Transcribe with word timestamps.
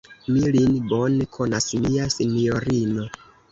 Mi 0.27 0.39
lin 0.55 0.79
bone 0.93 1.27
konas, 1.37 1.69
mia 1.85 2.09
sinjorino. 2.17 3.09